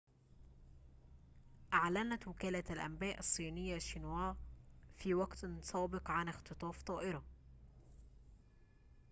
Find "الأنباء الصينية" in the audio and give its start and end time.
2.69-3.77